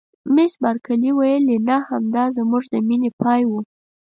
مس 0.33 0.53
بارکلي: 0.63 1.11
ولې 1.13 1.57
نه؟ 1.67 1.77
همدای 1.89 2.27
زموږ 2.37 2.63
د 2.73 2.75
مینې 2.87 3.11
پای 3.21 3.41
و. 3.49 3.51